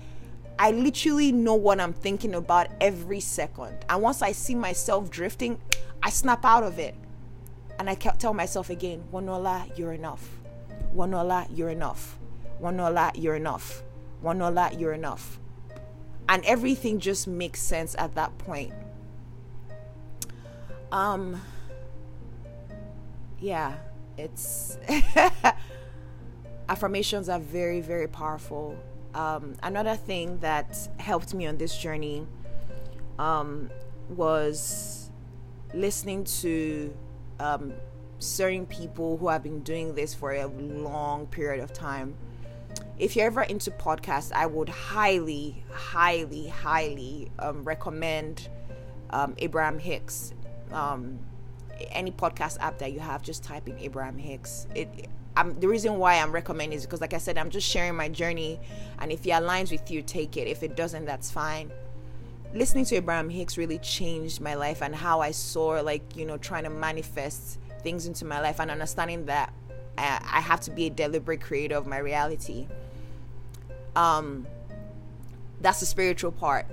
I 0.59 0.71
literally 0.71 1.31
know 1.31 1.53
what 1.53 1.79
I'm 1.79 1.93
thinking 1.93 2.33
about 2.33 2.67
every 2.81 3.19
second. 3.19 3.77
And 3.89 4.01
once 4.01 4.21
I 4.21 4.31
see 4.31 4.55
myself 4.55 5.09
drifting, 5.09 5.59
I 6.01 6.09
snap 6.09 6.43
out 6.43 6.63
of 6.63 6.79
it. 6.79 6.95
And 7.79 7.89
I 7.89 7.93
tell 7.95 8.33
myself 8.33 8.69
again, 8.71 9.03
Wanola, 9.11 9.77
you're 9.77 9.93
enough. 9.93 10.27
Wanola, 10.95 11.47
you're 11.55 11.69
enough. 11.69 12.17
Wanola, 12.59 13.11
you're 13.15 13.35
enough. 13.35 13.83
Wanola, 14.23 14.79
you're 14.79 14.93
enough. 14.93 15.39
And 16.27 16.43
everything 16.45 16.99
just 16.99 17.27
makes 17.27 17.61
sense 17.61 17.95
at 17.99 18.15
that 18.15 18.35
point. 18.39 18.73
Um 20.91 21.41
yeah, 23.39 23.75
it's 24.17 24.79
affirmations 26.69 27.29
are 27.29 27.39
very 27.39 27.81
very 27.81 28.07
powerful 28.07 28.75
um, 29.13 29.55
another 29.63 29.95
thing 29.95 30.39
that 30.39 30.77
helped 30.99 31.33
me 31.33 31.47
on 31.47 31.57
this 31.57 31.77
journey 31.77 32.25
um, 33.19 33.69
was 34.09 35.09
listening 35.73 36.23
to 36.23 36.95
um, 37.39 37.73
certain 38.19 38.65
people 38.65 39.17
who 39.17 39.27
have 39.27 39.43
been 39.43 39.61
doing 39.61 39.95
this 39.95 40.13
for 40.13 40.33
a 40.33 40.47
long 40.47 41.27
period 41.27 41.63
of 41.63 41.73
time. 41.73 42.15
If 42.97 43.15
you're 43.15 43.27
ever 43.27 43.43
into 43.43 43.71
podcasts, 43.71 44.31
I 44.31 44.45
would 44.47 44.69
highly, 44.69 45.63
highly, 45.71 46.47
highly 46.47 47.31
um, 47.39 47.63
recommend 47.63 48.49
um, 49.11 49.35
Abraham 49.37 49.77
Hicks. 49.77 50.33
Um, 50.71 51.19
any 51.91 52.11
podcast 52.11 52.57
app 52.59 52.79
that 52.79 52.91
you 52.91 52.99
have, 52.99 53.21
just 53.21 53.43
type 53.43 53.67
in 53.67 53.77
Abraham 53.77 54.17
Hicks. 54.17 54.67
It 54.73 55.07
I'm, 55.37 55.59
the 55.59 55.67
reason 55.67 55.99
why 55.99 56.15
I'm 56.15 56.31
recommending 56.31 56.75
is 56.75 56.85
because, 56.85 56.99
like 56.99 57.13
I 57.13 57.19
said, 57.19 57.37
I'm 57.37 57.51
just 57.51 57.69
sharing 57.69 57.95
my 57.95 58.09
journey, 58.09 58.59
and 58.97 59.11
if 59.11 59.23
it 59.23 59.29
aligns 59.29 59.71
with 59.71 59.91
you, 59.91 60.01
take 60.01 60.35
it. 60.35 60.47
If 60.47 60.63
it 60.63 60.75
doesn't, 60.75 61.05
that's 61.05 61.29
fine. 61.29 61.71
Listening 62.55 62.85
to 62.85 62.95
Abraham 62.95 63.29
Hicks 63.29 63.55
really 63.55 63.77
changed 63.77 64.41
my 64.41 64.55
life 64.55 64.81
and 64.81 64.95
how 64.95 65.21
I 65.21 65.29
saw, 65.29 65.79
like 65.81 66.15
you 66.15 66.25
know, 66.25 66.37
trying 66.37 66.63
to 66.63 66.71
manifest 66.71 67.59
things 67.83 68.07
into 68.07 68.25
my 68.25 68.41
life 68.41 68.59
and 68.59 68.71
understanding 68.71 69.27
that 69.27 69.53
I, 69.95 70.19
I 70.23 70.41
have 70.41 70.61
to 70.61 70.71
be 70.71 70.87
a 70.87 70.89
deliberate 70.89 71.41
creator 71.41 71.75
of 71.75 71.85
my 71.85 71.99
reality. 71.99 72.67
Um, 73.95 74.47
that's 75.61 75.81
the 75.81 75.85
spiritual 75.85 76.31
part. 76.31 76.65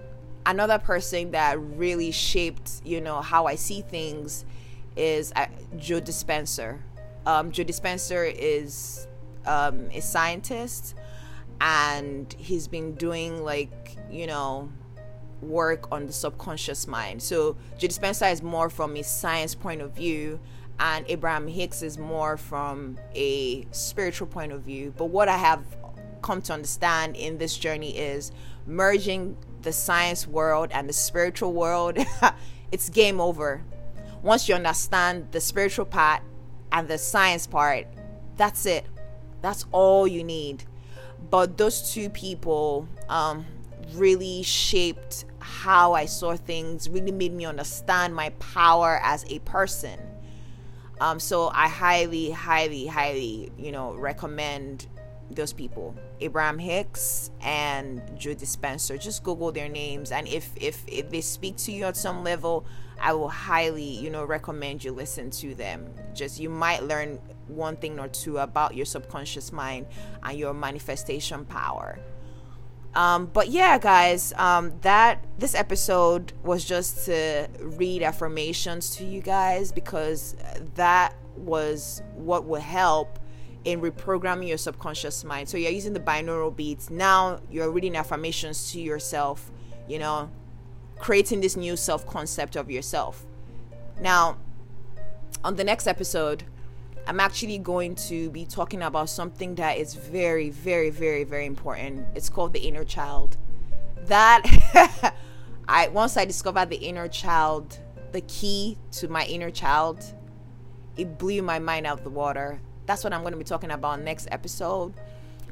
Another 0.46 0.78
person 0.78 1.32
that 1.32 1.60
really 1.60 2.12
shaped, 2.12 2.80
you 2.82 3.02
know, 3.02 3.20
how 3.20 3.44
I 3.44 3.56
see 3.56 3.82
things 3.82 4.46
is 4.96 5.32
uh, 5.36 5.46
Joe 5.76 6.00
Dispenza 6.00 6.78
um, 7.26 7.50
Joe 7.50 7.64
Dispenza 7.64 8.32
is 8.36 9.06
um, 9.46 9.88
a 9.92 10.00
scientist 10.00 10.94
and 11.60 12.32
he's 12.38 12.66
been 12.68 12.94
doing 12.94 13.44
like 13.44 13.96
you 14.10 14.26
know 14.26 14.70
work 15.40 15.90
on 15.92 16.06
the 16.06 16.12
subconscious 16.12 16.86
mind. 16.86 17.22
So 17.22 17.56
Joe 17.78 17.88
Dispenza 17.88 18.32
is 18.32 18.42
more 18.42 18.70
from 18.70 18.96
a 18.96 19.02
science 19.02 19.54
point 19.54 19.82
of 19.82 19.92
view 19.92 20.40
and 20.78 21.04
Abraham 21.08 21.46
Hicks 21.46 21.82
is 21.82 21.98
more 21.98 22.36
from 22.36 22.98
a 23.14 23.66
spiritual 23.70 24.26
point 24.26 24.52
of 24.52 24.62
view. 24.62 24.92
But 24.96 25.06
what 25.06 25.28
I 25.28 25.36
have 25.36 25.64
come 26.22 26.40
to 26.42 26.52
understand 26.54 27.16
in 27.16 27.38
this 27.38 27.56
journey 27.56 27.96
is 27.96 28.32
merging 28.66 29.36
the 29.62 29.72
science 29.72 30.26
world 30.26 30.70
and 30.72 30.88
the 30.88 30.92
spiritual 30.92 31.52
world, 31.52 31.98
it's 32.72 32.88
game 32.88 33.20
over. 33.20 33.62
Once 34.22 34.48
you 34.48 34.54
understand 34.54 35.28
the 35.32 35.40
spiritual 35.40 35.84
part 35.84 36.22
and 36.74 36.88
the 36.88 36.98
science 36.98 37.46
part, 37.46 37.86
that's 38.36 38.66
it. 38.66 38.84
That's 39.40 39.64
all 39.70 40.08
you 40.08 40.24
need. 40.24 40.64
But 41.30 41.56
those 41.56 41.94
two 41.94 42.10
people 42.10 42.88
um, 43.08 43.46
really 43.94 44.42
shaped 44.42 45.24
how 45.38 45.92
I 45.92 46.06
saw 46.06 46.36
things, 46.36 46.90
really 46.90 47.12
made 47.12 47.32
me 47.32 47.44
understand 47.44 48.14
my 48.14 48.30
power 48.40 49.00
as 49.04 49.24
a 49.30 49.38
person. 49.40 50.00
Um, 51.00 51.20
so 51.20 51.48
I 51.54 51.68
highly, 51.68 52.32
highly, 52.32 52.86
highly, 52.86 53.52
you 53.56 53.70
know, 53.70 53.94
recommend 53.94 54.88
those 55.30 55.52
people 55.52 55.94
abraham 56.20 56.58
hicks 56.58 57.30
and 57.40 58.02
joe 58.18 58.34
dispenza 58.34 59.00
just 59.00 59.22
google 59.22 59.50
their 59.50 59.68
names 59.68 60.12
and 60.12 60.28
if 60.28 60.50
if 60.56 60.84
if 60.86 61.10
they 61.10 61.20
speak 61.20 61.56
to 61.56 61.72
you 61.72 61.84
at 61.84 61.96
some 61.96 62.22
level 62.22 62.66
I 63.00 63.12
will 63.12 63.28
highly, 63.28 63.82
you 63.82 64.10
know, 64.10 64.24
recommend 64.24 64.84
you 64.84 64.92
listen 64.92 65.30
to 65.30 65.54
them. 65.54 65.92
Just 66.14 66.40
you 66.40 66.48
might 66.48 66.84
learn 66.84 67.18
one 67.48 67.76
thing 67.76 67.98
or 67.98 68.08
two 68.08 68.38
about 68.38 68.74
your 68.74 68.86
subconscious 68.86 69.52
mind 69.52 69.86
and 70.22 70.38
your 70.38 70.54
manifestation 70.54 71.44
power. 71.44 71.98
Um, 72.94 73.26
but 73.26 73.48
yeah, 73.48 73.78
guys, 73.78 74.32
um, 74.34 74.72
that 74.82 75.24
this 75.38 75.54
episode 75.54 76.32
was 76.44 76.64
just 76.64 77.06
to 77.06 77.48
read 77.60 78.02
affirmations 78.02 78.96
to 78.96 79.04
you 79.04 79.20
guys 79.20 79.72
because 79.72 80.36
that 80.76 81.14
was 81.36 82.02
what 82.14 82.46
will 82.46 82.60
help 82.60 83.18
in 83.64 83.80
reprogramming 83.80 84.48
your 84.48 84.58
subconscious 84.58 85.24
mind. 85.24 85.48
So 85.48 85.56
you're 85.56 85.72
using 85.72 85.94
the 85.94 86.00
binaural 86.00 86.54
beats. 86.54 86.90
Now 86.90 87.40
you're 87.50 87.70
reading 87.70 87.96
affirmations 87.96 88.70
to 88.72 88.80
yourself, 88.80 89.50
you 89.88 89.98
know, 89.98 90.30
creating 90.98 91.40
this 91.40 91.56
new 91.56 91.76
self 91.76 92.06
concept 92.06 92.56
of 92.56 92.70
yourself. 92.70 93.24
Now, 94.00 94.38
on 95.42 95.56
the 95.56 95.64
next 95.64 95.86
episode, 95.86 96.44
I'm 97.06 97.20
actually 97.20 97.58
going 97.58 97.94
to 97.96 98.30
be 98.30 98.46
talking 98.46 98.82
about 98.82 99.10
something 99.10 99.54
that 99.56 99.76
is 99.76 99.94
very, 99.94 100.50
very, 100.50 100.90
very, 100.90 101.24
very 101.24 101.46
important. 101.46 102.06
It's 102.14 102.30
called 102.30 102.52
the 102.52 102.60
inner 102.60 102.84
child. 102.84 103.36
That 104.06 104.42
I 105.68 105.88
once 105.88 106.16
I 106.16 106.24
discovered 106.24 106.70
the 106.70 106.76
inner 106.76 107.08
child, 107.08 107.78
the 108.12 108.22
key 108.22 108.78
to 108.92 109.08
my 109.08 109.24
inner 109.26 109.50
child, 109.50 110.04
it 110.96 111.18
blew 111.18 111.42
my 111.42 111.58
mind 111.58 111.86
out 111.86 111.98
of 111.98 112.04
the 112.04 112.10
water. 112.10 112.60
That's 112.86 113.04
what 113.04 113.12
I'm 113.12 113.20
going 113.22 113.32
to 113.32 113.38
be 113.38 113.44
talking 113.44 113.70
about 113.70 114.00
next 114.00 114.28
episode. 114.30 114.94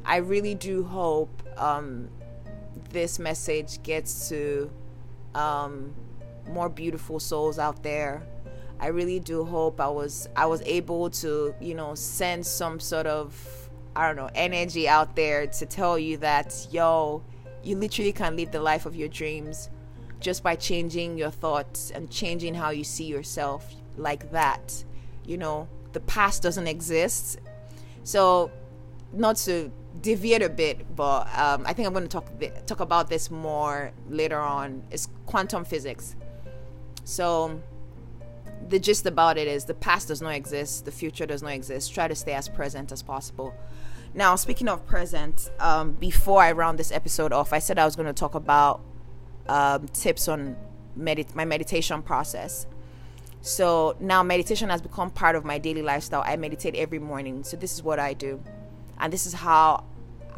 I 0.05 0.17
really 0.17 0.55
do 0.55 0.83
hope 0.83 1.43
um, 1.57 2.09
this 2.91 3.19
message 3.19 3.81
gets 3.83 4.29
to 4.29 4.69
um, 5.33 5.93
more 6.49 6.69
beautiful 6.69 7.19
souls 7.19 7.57
out 7.57 7.83
there. 7.83 8.23
I 8.79 8.87
really 8.87 9.19
do 9.19 9.45
hope 9.45 9.79
I 9.79 9.87
was 9.87 10.27
I 10.35 10.45
was 10.45 10.61
able 10.63 11.09
to, 11.11 11.55
you 11.61 11.73
know, 11.73 11.95
send 11.95 12.45
some 12.45 12.79
sort 12.79 13.07
of 13.07 13.69
I 13.95 14.07
don't 14.07 14.15
know, 14.15 14.29
energy 14.33 14.89
out 14.89 15.15
there 15.15 15.47
to 15.47 15.65
tell 15.65 15.97
you 15.97 16.17
that 16.17 16.67
yo, 16.71 17.23
you 17.63 17.77
literally 17.77 18.11
can 18.11 18.35
live 18.35 18.51
the 18.51 18.59
life 18.59 18.85
of 18.85 18.95
your 18.95 19.07
dreams 19.07 19.69
just 20.19 20.43
by 20.43 20.55
changing 20.55 21.17
your 21.17 21.29
thoughts 21.29 21.91
and 21.91 22.09
changing 22.09 22.55
how 22.55 22.71
you 22.71 22.83
see 22.83 23.05
yourself 23.05 23.73
like 23.97 24.31
that. 24.31 24.83
You 25.25 25.37
know, 25.37 25.67
the 25.93 25.99
past 26.01 26.43
doesn't 26.43 26.67
exist. 26.67 27.39
So, 28.03 28.51
not 29.13 29.37
to 29.37 29.71
deviate 30.01 30.41
a 30.41 30.49
bit, 30.49 30.95
but 30.95 31.27
um, 31.37 31.63
I 31.65 31.73
think 31.73 31.87
I'm 31.87 31.93
going 31.93 32.07
to 32.07 32.09
talk 32.09 32.27
talk 32.65 32.79
about 32.79 33.09
this 33.09 33.31
more 33.31 33.91
later 34.09 34.39
on. 34.39 34.83
It's 34.91 35.07
quantum 35.25 35.63
physics. 35.63 36.15
So, 37.05 37.61
the 38.69 38.79
gist 38.79 39.05
about 39.05 39.37
it 39.37 39.47
is 39.47 39.65
the 39.65 39.73
past 39.73 40.07
does 40.07 40.21
not 40.21 40.33
exist, 40.35 40.85
the 40.85 40.91
future 40.91 41.25
does 41.25 41.43
not 41.43 41.53
exist. 41.53 41.93
Try 41.93 42.07
to 42.07 42.15
stay 42.15 42.33
as 42.33 42.49
present 42.49 42.91
as 42.91 43.01
possible. 43.03 43.53
Now, 44.15 44.35
speaking 44.35 44.67
of 44.67 44.85
present, 44.85 45.49
um, 45.59 45.93
before 45.93 46.41
I 46.41 46.51
round 46.51 46.77
this 46.77 46.91
episode 46.91 47.33
off, 47.33 47.51
I 47.51 47.59
said 47.59 47.79
I 47.79 47.85
was 47.85 47.95
going 47.95 48.05
to 48.05 48.13
talk 48.13 48.35
about 48.35 48.81
um, 49.47 49.87
tips 49.87 50.27
on 50.27 50.55
medit- 50.97 51.33
my 51.35 51.45
meditation 51.45 52.01
process. 52.03 52.67
So 53.45 53.97
now 53.99 54.23
meditation 54.23 54.69
has 54.69 54.81
become 54.81 55.11
part 55.11 55.35
of 55.35 55.43
my 55.43 55.57
daily 55.57 55.81
lifestyle. 55.81 56.23
I 56.25 56.37
meditate 56.37 56.75
every 56.75 56.97
morning. 56.97 57.43
So 57.43 57.57
this 57.57 57.73
is 57.73 57.83
what 57.83 57.99
I 57.99 58.13
do. 58.13 58.41
And 58.99 59.11
this 59.11 59.25
is 59.25 59.33
how 59.33 59.83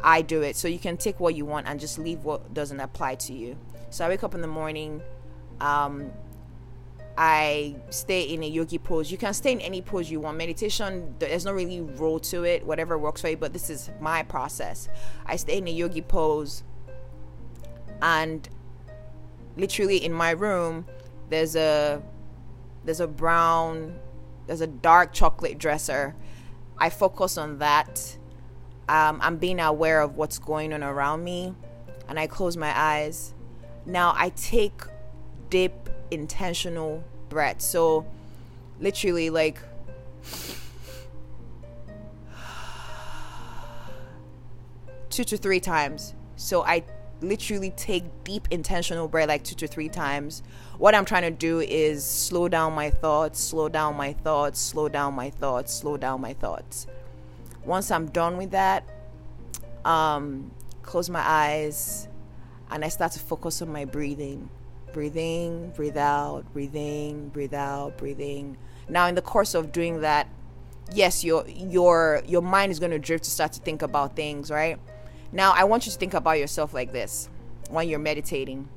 I 0.02 0.22
do 0.22 0.42
it. 0.42 0.56
So 0.56 0.66
you 0.66 0.80
can 0.80 0.96
take 0.96 1.20
what 1.20 1.36
you 1.36 1.46
want 1.46 1.68
and 1.68 1.78
just 1.78 2.00
leave 2.00 2.24
what 2.24 2.52
doesn't 2.52 2.80
apply 2.80 3.14
to 3.14 3.32
you. 3.32 3.56
So 3.90 4.04
I 4.04 4.08
wake 4.08 4.24
up 4.24 4.34
in 4.34 4.40
the 4.40 4.48
morning. 4.48 5.02
Um, 5.60 6.10
I 7.16 7.76
stay 7.90 8.22
in 8.22 8.42
a 8.42 8.48
yogi 8.48 8.78
pose. 8.78 9.12
You 9.12 9.18
can 9.18 9.34
stay 9.34 9.52
in 9.52 9.60
any 9.60 9.82
pose 9.82 10.10
you 10.10 10.18
want. 10.18 10.36
Meditation, 10.36 11.14
there's 11.20 11.44
no 11.44 11.52
really 11.52 11.82
rule 11.82 12.18
to 12.18 12.42
it, 12.42 12.66
whatever 12.66 12.98
works 12.98 13.20
for 13.20 13.28
you, 13.28 13.36
but 13.36 13.52
this 13.52 13.70
is 13.70 13.88
my 14.00 14.24
process. 14.24 14.88
I 15.26 15.36
stay 15.36 15.58
in 15.58 15.68
a 15.68 15.70
yogi 15.70 16.02
pose 16.02 16.64
and 18.02 18.48
literally 19.56 20.04
in 20.04 20.12
my 20.12 20.32
room 20.32 20.86
there's 21.30 21.54
a 21.54 22.02
there's 22.86 23.00
a 23.00 23.06
brown 23.06 23.98
there's 24.46 24.62
a 24.62 24.66
dark 24.66 25.12
chocolate 25.12 25.58
dresser. 25.58 26.16
I 26.78 26.88
focus 26.88 27.36
on 27.36 27.58
that. 27.58 28.16
Um, 28.88 29.18
i'm 29.20 29.36
being 29.38 29.58
aware 29.58 30.00
of 30.00 30.16
what's 30.16 30.38
going 30.38 30.72
on 30.72 30.84
around 30.84 31.24
me 31.24 31.52
and 32.08 32.20
i 32.20 32.28
close 32.28 32.56
my 32.56 32.72
eyes. 32.78 33.34
Now 33.84 34.14
i 34.16 34.28
take 34.30 34.82
deep 35.50 35.72
intentional 36.12 37.02
breaths. 37.28 37.64
So 37.64 38.06
literally 38.78 39.30
like 39.30 39.58
two 45.10 45.24
to 45.24 45.36
three 45.36 45.58
times. 45.58 46.14
So 46.36 46.62
i 46.62 46.84
literally 47.20 47.70
take 47.70 48.04
deep 48.24 48.48
intentional 48.50 49.08
breath 49.08 49.28
like 49.28 49.42
two 49.42 49.54
to 49.56 49.66
three 49.66 49.88
times. 49.88 50.42
What 50.78 50.94
i'm 50.94 51.04
trying 51.04 51.22
to 51.22 51.30
do 51.30 51.60
is 51.60 52.04
slow 52.04 52.48
down 52.48 52.74
my 52.74 52.90
thoughts 52.90 53.40
slow 53.40 53.68
down 53.68 53.96
my 53.96 54.12
thoughts 54.12 54.60
slow 54.60 54.88
down 54.88 55.14
my 55.14 55.30
thoughts 55.30 55.72
slow 55.72 55.96
down 55.96 56.20
my 56.20 56.34
thoughts. 56.34 56.86
Once 57.64 57.90
i'm 57.90 58.06
done 58.06 58.36
with 58.36 58.50
that 58.50 58.84
um 59.84 60.50
close 60.82 61.08
my 61.08 61.22
eyes 61.24 62.08
and 62.70 62.84
i 62.84 62.88
start 62.88 63.12
to 63.12 63.18
focus 63.18 63.62
on 63.62 63.72
my 63.72 63.84
breathing. 63.84 64.48
Breathing 64.92 65.70
breathe 65.76 65.96
out 65.96 66.44
breathing 66.52 67.28
breathe 67.28 67.54
out 67.54 67.96
breathing. 67.98 68.56
Now 68.88 69.06
in 69.06 69.14
the 69.14 69.22
course 69.22 69.54
of 69.54 69.72
doing 69.72 70.00
that 70.02 70.28
yes 70.92 71.24
your 71.24 71.46
your 71.48 72.22
your 72.26 72.42
mind 72.42 72.70
is 72.72 72.78
going 72.78 72.92
to 72.92 72.98
drift 72.98 73.24
to 73.24 73.30
start 73.30 73.52
to 73.52 73.60
think 73.60 73.82
about 73.82 74.14
things 74.14 74.50
right 74.50 74.78
now, 75.32 75.52
I 75.52 75.64
want 75.64 75.86
you 75.86 75.92
to 75.92 75.98
think 75.98 76.14
about 76.14 76.38
yourself 76.38 76.72
like 76.72 76.92
this 76.92 77.28
when 77.70 77.88
you're 77.88 77.98
meditating. 77.98 78.68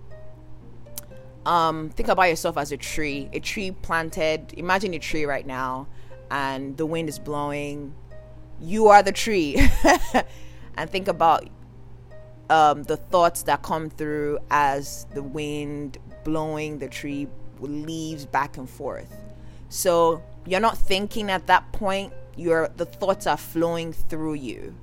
Um, 1.45 1.89
think 1.89 2.09
about 2.09 2.23
yourself 2.23 2.57
as 2.57 2.71
a 2.71 2.77
tree, 2.77 3.29
a 3.33 3.39
tree 3.39 3.71
planted. 3.71 4.53
Imagine 4.57 4.93
a 4.93 4.99
tree 4.99 5.25
right 5.25 5.45
now, 5.45 5.87
and 6.29 6.75
the 6.77 6.85
wind 6.85 7.09
is 7.09 7.19
blowing. 7.19 7.93
You 8.59 8.87
are 8.87 9.01
the 9.01 9.11
tree. 9.11 9.57
and 10.75 10.89
think 10.89 11.07
about 11.07 11.47
um, 12.49 12.83
the 12.83 12.97
thoughts 12.97 13.43
that 13.43 13.61
come 13.61 13.89
through 13.89 14.39
as 14.49 15.05
the 15.13 15.23
wind 15.23 15.97
blowing 16.23 16.79
the 16.79 16.87
tree 16.87 17.27
leaves 17.59 18.25
back 18.25 18.57
and 18.57 18.69
forth. 18.69 19.15
So 19.69 20.23
you're 20.45 20.59
not 20.59 20.77
thinking 20.77 21.29
at 21.29 21.47
that 21.47 21.71
point. 21.71 22.13
Your 22.35 22.69
the 22.75 22.85
thoughts 22.85 23.27
are 23.27 23.37
flowing 23.37 23.91
through 23.91 24.35
you 24.35 24.73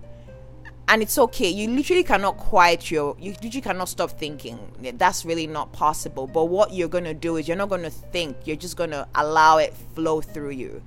and 0.89 1.03
it's 1.03 1.19
okay. 1.19 1.49
You 1.49 1.69
literally 1.69 2.05
cannot 2.05 2.37
quiet 2.37 2.91
your 2.91 3.17
you 3.19 3.33
literally 3.33 3.61
cannot 3.61 3.89
stop 3.89 4.11
thinking. 4.11 4.59
That's 4.97 5.25
really 5.25 5.47
not 5.47 5.73
possible. 5.73 6.27
But 6.27 6.45
what 6.47 6.73
you're 6.73 6.89
going 6.89 7.05
to 7.05 7.15
do 7.15 7.37
is 7.37 7.49
you're 7.49 7.57
not 7.57 7.69
going 7.69 7.83
to 7.83 7.91
think. 7.91 8.37
You're 8.45 8.57
just 8.57 8.77
going 8.77 8.91
to 8.91 9.07
allow 9.15 9.59
it 9.59 9.75
flow 9.95 10.21
through 10.21 10.51
you. 10.51 10.83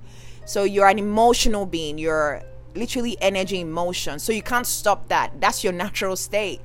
So 0.46 0.64
you're 0.64 0.88
an 0.88 0.98
emotional 0.98 1.66
being. 1.66 1.98
You're 1.98 2.42
literally 2.74 3.16
energy 3.20 3.60
emotion 3.60 4.18
so 4.18 4.32
you 4.32 4.42
can't 4.42 4.66
stop 4.66 5.08
that. 5.08 5.40
That's 5.40 5.62
your 5.62 5.72
natural 5.72 6.16
state. 6.16 6.60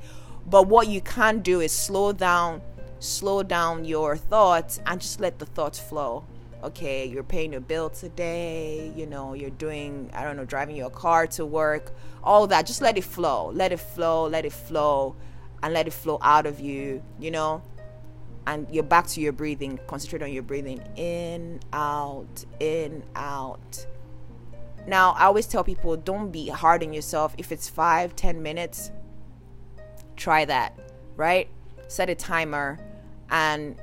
But 0.48 0.68
what 0.68 0.88
you 0.88 1.00
can 1.00 1.40
do 1.40 1.60
is 1.60 1.72
slow 1.72 2.12
down 2.12 2.62
slow 2.98 3.42
down 3.42 3.84
your 3.84 4.16
thoughts 4.16 4.80
and 4.86 5.00
just 5.00 5.20
let 5.20 5.38
the 5.38 5.44
thoughts 5.44 5.78
flow 5.78 6.24
okay 6.62 7.06
you're 7.06 7.22
paying 7.22 7.52
your 7.52 7.60
bill 7.60 7.90
today 7.90 8.92
you 8.96 9.06
know 9.06 9.34
you're 9.34 9.50
doing 9.50 10.10
i 10.14 10.24
don't 10.24 10.36
know 10.36 10.44
driving 10.44 10.74
your 10.74 10.90
car 10.90 11.26
to 11.26 11.44
work 11.44 11.92
all 12.26 12.48
that. 12.48 12.66
Just 12.66 12.82
let 12.82 12.98
it 12.98 13.04
flow 13.04 13.50
let 13.54 13.72
it 13.72 13.78
flow 13.78 14.26
let 14.26 14.44
it 14.44 14.52
flow 14.52 15.14
and 15.62 15.72
let 15.72 15.86
it 15.86 15.92
flow 15.92 16.18
out 16.20 16.44
of 16.44 16.60
you 16.60 17.02
you 17.18 17.30
know? 17.30 17.62
And 18.48 18.68
you're 18.70 18.84
back 18.84 19.08
to 19.08 19.20
your 19.20 19.32
breathing. 19.32 19.80
Concentrate 19.88 20.22
on 20.22 20.32
your 20.32 20.44
breathing. 20.44 20.80
In 20.94 21.58
out 21.72 22.44
in 22.60 23.02
out. 23.14 23.86
Now 24.86 25.12
i 25.12 25.24
always 25.24 25.46
tell 25.46 25.64
people 25.64 25.96
don't 25.96 26.30
be 26.30 26.48
hard 26.48 26.82
on 26.82 26.92
yourself. 26.92 27.34
If 27.38 27.52
it's 27.52 27.68
five 27.68 28.16
ten 28.16 28.42
minutes 28.42 28.90
try 30.16 30.44
that 30.44 30.78
right? 31.16 31.48
Set 31.88 32.10
a 32.10 32.14
timer 32.14 32.78
and 33.30 33.76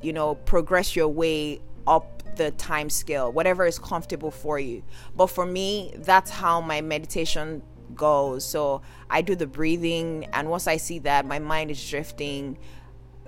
you 0.00 0.12
know 0.12 0.34
progress 0.34 0.94
your 0.96 1.08
way 1.08 1.60
up 1.86 2.22
the 2.36 2.50
time 2.52 2.90
scale, 2.90 3.30
whatever 3.30 3.66
is 3.66 3.78
comfortable 3.78 4.30
for 4.30 4.58
you. 4.58 4.82
But 5.16 5.28
for 5.28 5.46
me, 5.46 5.94
that's 5.98 6.30
how 6.30 6.60
my 6.60 6.80
meditation 6.80 7.62
goes. 7.94 8.44
So 8.44 8.82
I 9.10 9.22
do 9.22 9.34
the 9.34 9.46
breathing, 9.46 10.26
and 10.32 10.50
once 10.50 10.66
I 10.66 10.76
see 10.76 10.98
that 11.00 11.26
my 11.26 11.38
mind 11.38 11.70
is 11.70 11.88
drifting, 11.88 12.58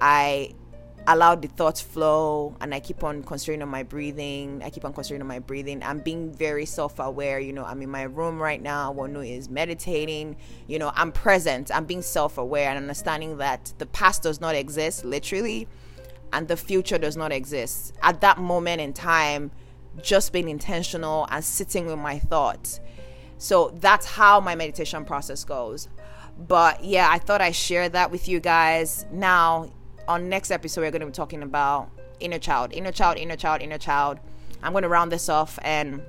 I 0.00 0.54
allow 1.08 1.34
the 1.34 1.48
thoughts 1.48 1.80
flow 1.80 2.56
and 2.60 2.74
I 2.74 2.80
keep 2.80 3.04
on 3.04 3.22
concentrating 3.22 3.62
on 3.62 3.68
my 3.68 3.84
breathing. 3.84 4.60
I 4.64 4.70
keep 4.70 4.84
on 4.84 4.92
concentrating 4.92 5.22
on 5.22 5.28
my 5.28 5.38
breathing. 5.38 5.82
I'm 5.82 6.00
being 6.00 6.32
very 6.32 6.66
self 6.66 6.98
aware. 6.98 7.38
You 7.38 7.52
know, 7.52 7.64
I'm 7.64 7.80
in 7.82 7.90
my 7.90 8.02
room 8.02 8.40
right 8.40 8.60
now. 8.60 8.92
Wanu 8.92 9.26
is 9.26 9.48
meditating. 9.48 10.36
You 10.66 10.78
know, 10.78 10.92
I'm 10.94 11.12
present. 11.12 11.70
I'm 11.74 11.84
being 11.84 12.02
self 12.02 12.38
aware 12.38 12.68
and 12.68 12.78
understanding 12.78 13.38
that 13.38 13.72
the 13.78 13.86
past 13.86 14.22
does 14.22 14.40
not 14.40 14.54
exist, 14.54 15.04
literally 15.04 15.68
and 16.36 16.48
the 16.48 16.56
future 16.56 16.98
does 16.98 17.16
not 17.16 17.32
exist. 17.32 17.94
At 18.02 18.20
that 18.20 18.36
moment 18.36 18.82
in 18.82 18.92
time, 18.92 19.50
just 20.02 20.34
being 20.34 20.50
intentional 20.50 21.26
and 21.30 21.42
sitting 21.42 21.86
with 21.86 21.98
my 21.98 22.18
thoughts. 22.18 22.78
So 23.38 23.74
that's 23.80 24.04
how 24.04 24.40
my 24.40 24.54
meditation 24.54 25.06
process 25.06 25.44
goes. 25.44 25.88
But 26.38 26.84
yeah, 26.84 27.08
I 27.10 27.18
thought 27.18 27.40
I 27.40 27.52
shared 27.52 27.92
that 27.92 28.10
with 28.10 28.28
you 28.28 28.38
guys. 28.38 29.06
Now, 29.10 29.72
on 30.06 30.28
next 30.28 30.50
episode, 30.50 30.82
we're 30.82 30.90
going 30.90 31.00
to 31.00 31.06
be 31.06 31.12
talking 31.12 31.42
about 31.42 31.88
inner 32.20 32.38
child, 32.38 32.74
inner 32.74 32.92
child, 32.92 33.16
inner 33.16 33.36
child, 33.36 33.62
inner 33.62 33.78
child. 33.78 34.18
I'm 34.62 34.72
going 34.72 34.82
to 34.82 34.90
round 34.90 35.10
this 35.10 35.30
off 35.30 35.58
and 35.62 36.02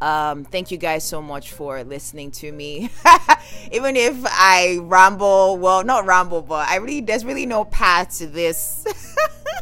um, 0.00 0.44
thank 0.44 0.70
you 0.70 0.78
guys 0.78 1.04
so 1.04 1.20
much 1.20 1.52
for 1.52 1.84
listening 1.84 2.30
to 2.32 2.50
me. 2.50 2.90
Even 3.72 3.96
if 3.96 4.16
I 4.24 4.78
ramble, 4.80 5.58
well, 5.58 5.84
not 5.84 6.06
ramble, 6.06 6.40
but 6.40 6.68
I 6.68 6.76
really, 6.76 7.02
there's 7.02 7.24
really 7.24 7.44
no 7.44 7.64
path 7.64 8.18
to 8.18 8.26
this. 8.26 8.86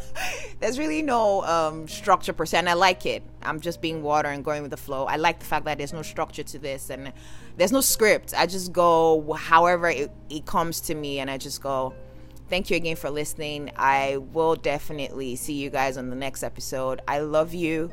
there's 0.61 0.79
really 0.79 1.03
no 1.03 1.43
um, 1.43 1.89
structure 1.89 2.33
per 2.33 2.47
se, 2.47 2.59
and 2.59 2.69
I 2.69 2.75
like 2.75 3.05
it. 3.05 3.25
I'm 3.43 3.61
just 3.61 3.81
being 3.81 4.03
water 4.03 4.29
and 4.29 4.45
going 4.45 4.63
with 4.63 4.71
the 4.71 4.77
flow. 4.77 5.07
I 5.07 5.17
like 5.17 5.41
the 5.41 5.47
fact 5.47 5.65
that 5.65 5.79
there's 5.79 5.93
no 5.93 6.03
structure 6.03 6.45
to 6.45 6.59
this, 6.59 6.89
and 6.89 7.13
there's 7.57 7.73
no 7.73 7.81
script. 7.81 8.33
I 8.37 8.47
just 8.47 8.73
go 8.73 9.33
however 9.33 9.89
it, 9.91 10.13
it 10.31 10.47
comes 10.47 10.81
to 10.83 10.95
me, 10.95 11.19
and 11.19 11.31
I 11.31 11.39
just 11.39 11.61
go. 11.63 11.95
Thank 12.49 12.71
you 12.71 12.77
again 12.77 12.97
for 12.97 13.11
listening. 13.11 13.73
I 13.77 14.17
will 14.17 14.57
definitely 14.57 15.37
see 15.37 15.53
you 15.53 15.69
guys 15.69 15.99
on 15.99 16.09
the 16.09 16.17
next 16.17 16.43
episode. 16.43 17.03
I 17.07 17.19
love 17.19 17.53
you. 17.53 17.91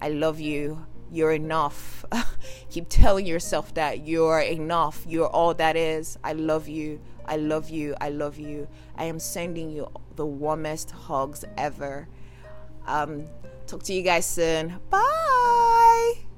I 0.00 0.08
love 0.08 0.40
you 0.40 0.84
you're 1.12 1.32
enough. 1.32 2.04
Keep 2.70 2.88
telling 2.88 3.26
yourself 3.26 3.74
that 3.74 4.06
you're 4.06 4.40
enough. 4.40 5.04
You're 5.06 5.28
all 5.28 5.54
that 5.54 5.76
is. 5.76 6.18
I 6.24 6.32
love 6.32 6.68
you. 6.68 7.00
I 7.26 7.36
love 7.36 7.70
you. 7.70 7.94
I 8.00 8.08
love 8.08 8.38
you. 8.38 8.66
I 8.96 9.04
am 9.04 9.20
sending 9.20 9.70
you 9.70 9.90
the 10.16 10.26
warmest 10.26 10.90
hugs 10.90 11.44
ever. 11.56 12.08
Um, 12.86 13.24
talk 13.66 13.82
to 13.84 13.92
you 13.92 14.02
guys 14.02 14.26
soon. 14.26 14.80
Bye. 14.90 16.31